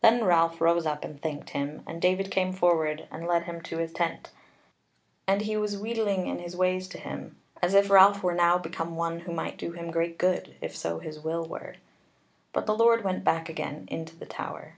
Then 0.00 0.24
Ralph 0.24 0.58
rose 0.62 0.86
up 0.86 1.04
and 1.04 1.20
thanked 1.20 1.50
him, 1.50 1.82
and 1.86 2.00
David 2.00 2.30
came 2.30 2.50
forward, 2.50 3.06
and 3.10 3.26
led 3.26 3.42
him 3.42 3.60
to 3.64 3.76
his 3.76 3.92
tent. 3.92 4.30
And 5.28 5.42
he 5.42 5.54
was 5.54 5.76
wheedling 5.76 6.28
in 6.28 6.38
his 6.38 6.56
ways 6.56 6.88
to 6.88 6.98
him, 6.98 7.36
as 7.60 7.74
if 7.74 7.90
Ralph 7.90 8.22
were 8.22 8.32
now 8.32 8.56
become 8.56 8.96
one 8.96 9.18
who 9.20 9.34
might 9.34 9.58
do 9.58 9.72
him 9.72 9.90
great 9.90 10.16
good 10.16 10.56
if 10.62 10.74
so 10.74 10.98
his 10.98 11.20
will 11.20 11.44
were. 11.46 11.74
But 12.54 12.64
the 12.64 12.74
Lord 12.74 13.04
went 13.04 13.22
back 13.22 13.50
again 13.50 13.84
into 13.90 14.16
the 14.16 14.24
Tower. 14.24 14.76